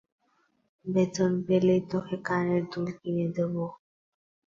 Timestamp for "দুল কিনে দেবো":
2.71-3.63